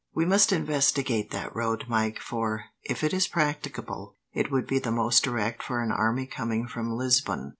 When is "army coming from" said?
5.91-6.91